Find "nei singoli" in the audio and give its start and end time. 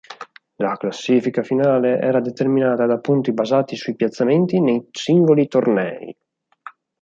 4.59-5.47